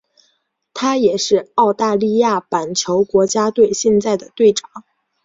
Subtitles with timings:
[0.73, 4.67] 他也是澳大利亚板球国家队现在的队长。